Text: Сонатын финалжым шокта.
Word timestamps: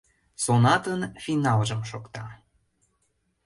Сонатын 0.43 1.01
финалжым 1.23 1.81
шокта. 1.89 2.25